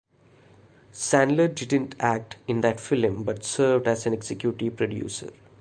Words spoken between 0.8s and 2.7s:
Sandler didn't act in